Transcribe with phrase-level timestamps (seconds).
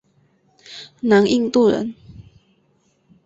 [1.01, 1.93] 南印度人。